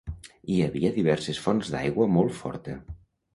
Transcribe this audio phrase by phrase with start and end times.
[0.53, 2.77] Hi havia diverses fonts d'aigua molt forta.